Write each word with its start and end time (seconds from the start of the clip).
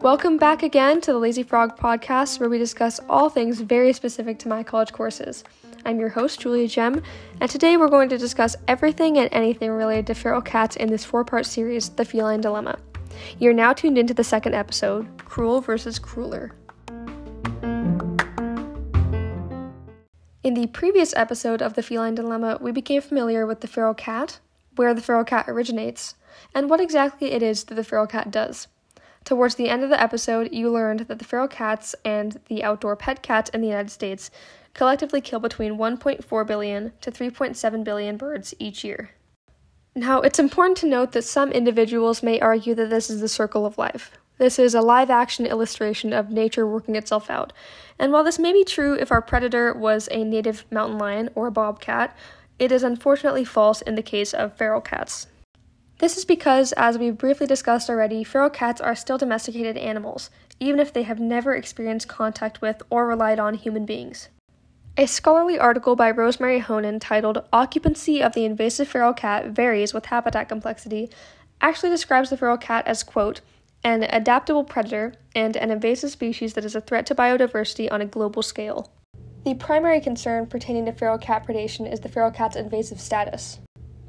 Welcome 0.00 0.36
back 0.36 0.62
again 0.62 1.00
to 1.00 1.12
the 1.12 1.18
Lazy 1.18 1.42
Frog 1.42 1.76
podcast, 1.76 2.38
where 2.38 2.48
we 2.48 2.56
discuss 2.56 3.00
all 3.08 3.28
things 3.28 3.60
very 3.60 3.92
specific 3.92 4.38
to 4.38 4.48
my 4.48 4.62
college 4.62 4.92
courses. 4.92 5.42
I'm 5.84 5.98
your 5.98 6.10
host, 6.10 6.38
Julia 6.38 6.68
Gem, 6.68 7.02
and 7.40 7.50
today 7.50 7.76
we're 7.76 7.88
going 7.88 8.08
to 8.10 8.16
discuss 8.16 8.54
everything 8.68 9.18
and 9.18 9.28
anything 9.32 9.72
related 9.72 10.06
to 10.06 10.14
feral 10.14 10.40
cats 10.40 10.76
in 10.76 10.88
this 10.88 11.04
four 11.04 11.24
part 11.24 11.46
series, 11.46 11.88
The 11.88 12.04
Feline 12.04 12.40
Dilemma. 12.40 12.78
You're 13.40 13.52
now 13.52 13.72
tuned 13.72 13.98
into 13.98 14.14
the 14.14 14.22
second 14.22 14.54
episode 14.54 15.08
Cruel 15.18 15.60
versus 15.60 15.98
Crueler. 15.98 16.52
In 20.44 20.54
the 20.54 20.68
previous 20.72 21.12
episode 21.16 21.60
of 21.60 21.74
The 21.74 21.82
Feline 21.82 22.14
Dilemma, 22.14 22.58
we 22.60 22.70
became 22.70 23.02
familiar 23.02 23.46
with 23.46 23.62
the 23.62 23.66
feral 23.66 23.94
cat, 23.94 24.38
where 24.76 24.94
the 24.94 25.02
feral 25.02 25.24
cat 25.24 25.46
originates, 25.48 26.14
and 26.54 26.70
what 26.70 26.80
exactly 26.80 27.32
it 27.32 27.42
is 27.42 27.64
that 27.64 27.74
the 27.74 27.82
feral 27.82 28.06
cat 28.06 28.30
does. 28.30 28.68
Towards 29.28 29.56
the 29.56 29.68
end 29.68 29.84
of 29.84 29.90
the 29.90 30.02
episode, 30.02 30.54
you 30.54 30.70
learned 30.70 31.00
that 31.00 31.18
the 31.18 31.24
feral 31.26 31.48
cats 31.48 31.94
and 32.02 32.40
the 32.48 32.64
outdoor 32.64 32.96
pet 32.96 33.22
cats 33.22 33.50
in 33.50 33.60
the 33.60 33.66
United 33.66 33.90
States 33.90 34.30
collectively 34.72 35.20
kill 35.20 35.38
between 35.38 35.76
1.4 35.76 36.46
billion 36.46 36.94
to 37.02 37.12
3.7 37.12 37.84
billion 37.84 38.16
birds 38.16 38.54
each 38.58 38.84
year. 38.84 39.10
Now, 39.94 40.22
it's 40.22 40.38
important 40.38 40.78
to 40.78 40.86
note 40.86 41.12
that 41.12 41.24
some 41.24 41.52
individuals 41.52 42.22
may 42.22 42.40
argue 42.40 42.74
that 42.76 42.88
this 42.88 43.10
is 43.10 43.20
the 43.20 43.28
circle 43.28 43.66
of 43.66 43.76
life. 43.76 44.12
This 44.38 44.58
is 44.58 44.74
a 44.74 44.80
live 44.80 45.10
action 45.10 45.44
illustration 45.44 46.14
of 46.14 46.30
nature 46.30 46.66
working 46.66 46.96
itself 46.96 47.28
out. 47.28 47.52
And 47.98 48.12
while 48.12 48.24
this 48.24 48.38
may 48.38 48.54
be 48.54 48.64
true 48.64 48.94
if 48.94 49.12
our 49.12 49.20
predator 49.20 49.74
was 49.74 50.08
a 50.10 50.24
native 50.24 50.64
mountain 50.70 50.96
lion 50.96 51.28
or 51.34 51.48
a 51.48 51.52
bobcat, 51.52 52.16
it 52.58 52.72
is 52.72 52.82
unfortunately 52.82 53.44
false 53.44 53.82
in 53.82 53.94
the 53.94 54.02
case 54.02 54.32
of 54.32 54.56
feral 54.56 54.80
cats. 54.80 55.26
This 55.98 56.16
is 56.16 56.24
because, 56.24 56.72
as 56.74 56.96
we've 56.96 57.18
briefly 57.18 57.46
discussed 57.46 57.90
already, 57.90 58.22
feral 58.22 58.50
cats 58.50 58.80
are 58.80 58.94
still 58.94 59.18
domesticated 59.18 59.76
animals, 59.76 60.30
even 60.60 60.78
if 60.78 60.92
they 60.92 61.02
have 61.02 61.18
never 61.18 61.56
experienced 61.56 62.06
contact 62.06 62.60
with 62.60 62.82
or 62.88 63.06
relied 63.06 63.40
on 63.40 63.54
human 63.54 63.84
beings. 63.84 64.28
A 64.96 65.06
scholarly 65.06 65.58
article 65.58 65.96
by 65.96 66.12
Rosemary 66.12 66.60
Hohnen 66.60 67.00
titled 67.00 67.44
Occupancy 67.52 68.22
of 68.22 68.32
the 68.32 68.44
Invasive 68.44 68.86
Feral 68.86 69.12
Cat 69.12 69.46
Varies 69.46 69.92
with 69.92 70.06
Habitat 70.06 70.48
Complexity 70.48 71.10
actually 71.60 71.90
describes 71.90 72.30
the 72.30 72.36
feral 72.36 72.56
cat 72.56 72.86
as, 72.86 73.02
quote, 73.02 73.40
an 73.82 74.04
adaptable 74.04 74.64
predator 74.64 75.14
and 75.34 75.56
an 75.56 75.70
invasive 75.70 76.10
species 76.10 76.54
that 76.54 76.64
is 76.64 76.76
a 76.76 76.80
threat 76.80 77.06
to 77.06 77.14
biodiversity 77.14 77.90
on 77.90 78.00
a 78.00 78.06
global 78.06 78.42
scale. 78.42 78.92
The 79.44 79.54
primary 79.54 80.00
concern 80.00 80.46
pertaining 80.46 80.86
to 80.86 80.92
feral 80.92 81.18
cat 81.18 81.46
predation 81.46 81.90
is 81.90 82.00
the 82.00 82.08
feral 82.08 82.30
cat's 82.30 82.56
invasive 82.56 83.00
status. 83.00 83.58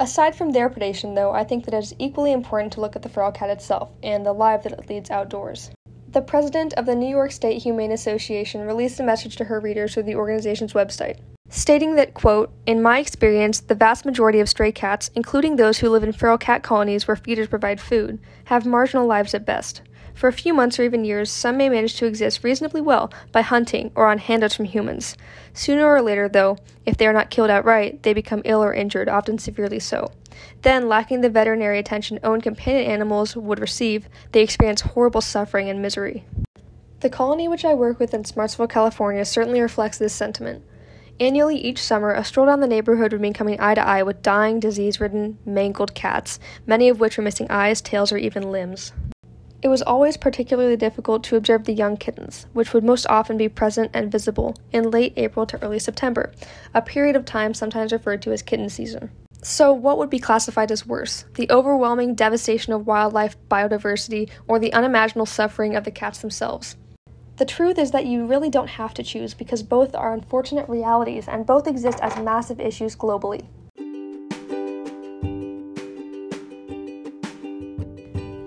Aside 0.00 0.36
from 0.36 0.52
their 0.52 0.70
predation, 0.70 1.16
though, 1.16 1.32
I 1.32 1.42
think 1.42 1.64
that 1.64 1.74
it 1.74 1.78
is 1.78 1.94
equally 1.98 2.30
important 2.30 2.72
to 2.74 2.80
look 2.80 2.94
at 2.94 3.02
the 3.02 3.08
feral 3.08 3.32
cat 3.32 3.50
itself 3.50 3.90
and 4.00 4.24
the 4.24 4.32
life 4.32 4.62
that 4.62 4.72
it 4.72 4.88
leads 4.88 5.10
outdoors. 5.10 5.70
The 6.10 6.22
president 6.22 6.72
of 6.74 6.86
the 6.86 6.94
New 6.94 7.08
York 7.08 7.32
State 7.32 7.62
Humane 7.62 7.90
Association 7.90 8.60
released 8.60 9.00
a 9.00 9.02
message 9.02 9.34
to 9.36 9.44
her 9.44 9.58
readers 9.58 9.94
through 9.94 10.04
the 10.04 10.14
organization's 10.14 10.72
website, 10.72 11.18
stating 11.48 11.94
that, 11.94 12.14
quote, 12.14 12.50
In 12.66 12.82
my 12.82 12.98
experience, 12.98 13.60
the 13.60 13.74
vast 13.74 14.04
majority 14.04 14.40
of 14.40 14.48
stray 14.48 14.72
cats, 14.72 15.10
including 15.14 15.56
those 15.56 15.78
who 15.78 15.88
live 15.88 16.02
in 16.02 16.12
feral 16.12 16.38
cat 16.38 16.62
colonies 16.62 17.06
where 17.06 17.16
feeders 17.16 17.48
provide 17.48 17.80
food, 17.80 18.18
have 18.44 18.66
marginal 18.66 19.06
lives 19.06 19.34
at 19.34 19.46
best. 19.46 19.82
For 20.14 20.26
a 20.26 20.32
few 20.32 20.52
months 20.52 20.80
or 20.80 20.82
even 20.82 21.04
years, 21.04 21.30
some 21.30 21.56
may 21.56 21.68
manage 21.68 21.94
to 21.96 22.06
exist 22.06 22.42
reasonably 22.42 22.80
well 22.80 23.12
by 23.30 23.42
hunting 23.42 23.92
or 23.94 24.08
on 24.08 24.18
handouts 24.18 24.56
from 24.56 24.64
humans. 24.64 25.16
Sooner 25.52 25.86
or 25.86 26.02
later, 26.02 26.28
though, 26.28 26.58
if 26.84 26.96
they 26.96 27.06
are 27.06 27.12
not 27.12 27.30
killed 27.30 27.50
outright, 27.50 28.02
they 28.02 28.12
become 28.12 28.42
ill 28.44 28.62
or 28.62 28.74
injured, 28.74 29.08
often 29.08 29.38
severely 29.38 29.78
so. 29.78 30.10
Then, 30.62 30.88
lacking 30.88 31.20
the 31.20 31.30
veterinary 31.30 31.78
attention 31.78 32.18
owned 32.24 32.42
companion 32.42 32.90
animals 32.90 33.36
would 33.36 33.60
receive, 33.60 34.08
they 34.32 34.42
experience 34.42 34.80
horrible 34.80 35.20
suffering 35.20 35.68
and 35.68 35.80
misery. 35.80 36.24
The 36.98 37.10
colony 37.10 37.46
which 37.46 37.64
I 37.64 37.74
work 37.74 38.00
with 38.00 38.12
in 38.12 38.24
Smartsville, 38.24 38.68
California 38.68 39.24
certainly 39.24 39.60
reflects 39.60 39.98
this 39.98 40.12
sentiment. 40.12 40.64
Annually, 41.20 41.56
each 41.56 41.82
summer, 41.82 42.12
a 42.12 42.24
stroll 42.24 42.46
down 42.46 42.60
the 42.60 42.68
neighborhood 42.68 43.12
would 43.12 43.20
mean 43.20 43.32
coming 43.32 43.60
eye 43.60 43.74
to 43.74 43.84
eye 43.84 44.04
with 44.04 44.22
dying, 44.22 44.60
disease 44.60 45.00
ridden, 45.00 45.38
mangled 45.44 45.92
cats, 45.92 46.38
many 46.64 46.88
of 46.88 47.00
which 47.00 47.16
were 47.16 47.24
missing 47.24 47.50
eyes, 47.50 47.80
tails, 47.80 48.12
or 48.12 48.18
even 48.18 48.52
limbs. 48.52 48.92
It 49.60 49.66
was 49.66 49.82
always 49.82 50.16
particularly 50.16 50.76
difficult 50.76 51.24
to 51.24 51.36
observe 51.36 51.64
the 51.64 51.72
young 51.72 51.96
kittens, 51.96 52.46
which 52.52 52.72
would 52.72 52.84
most 52.84 53.04
often 53.08 53.36
be 53.36 53.48
present 53.48 53.90
and 53.92 54.12
visible 54.12 54.54
in 54.70 54.92
late 54.92 55.12
April 55.16 55.44
to 55.46 55.60
early 55.60 55.80
September, 55.80 56.30
a 56.72 56.80
period 56.80 57.16
of 57.16 57.24
time 57.24 57.52
sometimes 57.52 57.92
referred 57.92 58.22
to 58.22 58.30
as 58.30 58.42
kitten 58.42 58.68
season. 58.68 59.10
So, 59.42 59.72
what 59.72 59.98
would 59.98 60.10
be 60.10 60.20
classified 60.20 60.70
as 60.70 60.86
worse? 60.86 61.24
The 61.34 61.50
overwhelming 61.50 62.14
devastation 62.14 62.72
of 62.72 62.86
wildlife 62.86 63.36
biodiversity 63.48 64.30
or 64.46 64.60
the 64.60 64.72
unimaginable 64.72 65.26
suffering 65.26 65.74
of 65.74 65.82
the 65.82 65.90
cats 65.90 66.20
themselves? 66.20 66.76
The 67.38 67.44
truth 67.44 67.78
is 67.78 67.92
that 67.92 68.06
you 68.06 68.26
really 68.26 68.50
don't 68.50 68.66
have 68.66 68.94
to 68.94 69.04
choose 69.04 69.32
because 69.32 69.62
both 69.62 69.94
are 69.94 70.12
unfortunate 70.12 70.68
realities 70.68 71.28
and 71.28 71.46
both 71.46 71.68
exist 71.68 72.00
as 72.02 72.18
massive 72.18 72.58
issues 72.58 72.96
globally. 72.96 73.46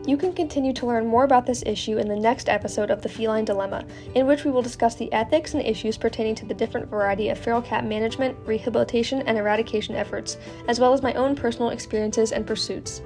You 0.06 0.18
can 0.18 0.34
continue 0.34 0.74
to 0.74 0.86
learn 0.86 1.08
more 1.08 1.24
about 1.24 1.46
this 1.46 1.64
issue 1.66 2.00
in 2.00 2.10
the 2.10 2.18
next 2.18 2.50
episode 2.50 2.92
of 2.92 3.02
The 3.02 3.08
Feline 3.08 3.46
Dilemma, 3.46 3.86
in 4.14 4.28
which 4.28 4.44
we 4.44 4.52
will 4.52 4.62
discuss 4.62 4.96
the 4.96 5.14
ethics 5.14 5.54
and 5.54 5.66
issues 5.66 5.96
pertaining 5.96 6.36
to 6.36 6.46
the 6.46 6.54
different 6.54 6.90
variety 6.90 7.30
of 7.30 7.40
feral 7.40 7.62
cat 7.62 7.86
management, 7.86 8.36
rehabilitation, 8.46 9.22
and 9.22 9.38
eradication 9.38 9.96
efforts, 9.96 10.36
as 10.68 10.82
well 10.82 10.92
as 10.92 11.02
my 11.02 11.14
own 11.14 11.34
personal 11.34 11.70
experiences 11.70 12.34
and 12.34 12.46
pursuits. 12.46 13.02